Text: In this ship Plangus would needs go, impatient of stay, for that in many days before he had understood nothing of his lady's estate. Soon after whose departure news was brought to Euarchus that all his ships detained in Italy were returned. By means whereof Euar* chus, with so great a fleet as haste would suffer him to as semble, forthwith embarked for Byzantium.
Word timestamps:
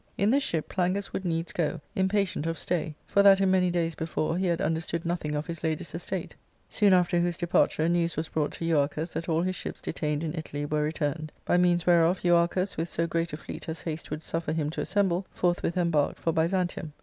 In 0.17 0.31
this 0.31 0.41
ship 0.41 0.67
Plangus 0.67 1.13
would 1.13 1.23
needs 1.25 1.53
go, 1.53 1.79
impatient 1.95 2.47
of 2.47 2.57
stay, 2.57 2.95
for 3.05 3.21
that 3.21 3.39
in 3.39 3.51
many 3.51 3.69
days 3.69 3.93
before 3.93 4.35
he 4.35 4.47
had 4.47 4.59
understood 4.59 5.05
nothing 5.05 5.35
of 5.35 5.45
his 5.45 5.61
lady's 5.63 5.93
estate. 5.93 6.33
Soon 6.69 6.91
after 6.91 7.19
whose 7.19 7.37
departure 7.37 7.87
news 7.87 8.17
was 8.17 8.27
brought 8.27 8.51
to 8.53 8.65
Euarchus 8.65 9.13
that 9.13 9.29
all 9.29 9.43
his 9.43 9.55
ships 9.55 9.79
detained 9.79 10.23
in 10.23 10.33
Italy 10.33 10.65
were 10.65 10.81
returned. 10.81 11.31
By 11.45 11.57
means 11.57 11.85
whereof 11.85 12.21
Euar* 12.21 12.51
chus, 12.51 12.77
with 12.77 12.89
so 12.89 13.05
great 13.05 13.31
a 13.31 13.37
fleet 13.37 13.69
as 13.69 13.83
haste 13.83 14.09
would 14.09 14.23
suffer 14.23 14.53
him 14.53 14.71
to 14.71 14.81
as 14.81 14.89
semble, 14.89 15.27
forthwith 15.29 15.77
embarked 15.77 16.17
for 16.17 16.33
Byzantium. 16.33 16.93